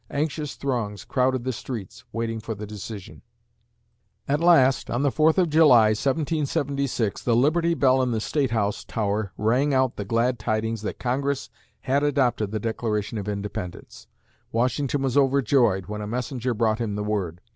Anxious 0.09 0.55
throngs 0.55 1.05
crowded 1.05 1.43
the 1.43 1.53
streets 1.53 2.05
waiting 2.11 2.39
for 2.39 2.55
the 2.55 2.65
decision. 2.65 3.21
At 4.27 4.39
last, 4.39 4.89
on 4.89 5.03
the 5.03 5.11
4th 5.11 5.37
of 5.37 5.51
July, 5.51 5.89
1776, 5.89 7.21
the 7.21 7.35
Liberty 7.35 7.75
Bell 7.75 8.01
in 8.01 8.09
the 8.09 8.19
State 8.19 8.49
House 8.49 8.83
tower 8.83 9.31
rang 9.37 9.75
out 9.75 9.97
the 9.97 10.03
glad 10.03 10.39
tidings 10.39 10.81
that 10.81 10.97
Congress 10.97 11.51
had 11.81 12.01
adopted 12.01 12.49
the 12.49 12.59
Declaration 12.59 13.19
of 13.19 13.29
Independence! 13.29 14.07
Washington 14.51 15.03
was 15.03 15.15
overjoyed 15.15 15.85
when 15.85 16.01
a 16.01 16.07
messenger 16.07 16.55
brought 16.55 16.79
him 16.79 16.95
the 16.95 17.03
word. 17.03 17.39